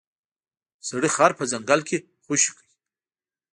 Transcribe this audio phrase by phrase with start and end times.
[0.87, 2.67] سړي خر په ځنګل کې خوشې کړ.